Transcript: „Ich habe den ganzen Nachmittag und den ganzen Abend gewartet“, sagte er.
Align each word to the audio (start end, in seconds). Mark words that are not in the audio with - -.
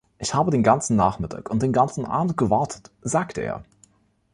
„Ich 0.17 0.33
habe 0.33 0.49
den 0.49 0.63
ganzen 0.63 0.95
Nachmittag 0.95 1.51
und 1.51 1.61
den 1.61 1.73
ganzen 1.73 2.05
Abend 2.05 2.35
gewartet“, 2.35 2.89
sagte 3.03 3.41
er. 3.41 3.63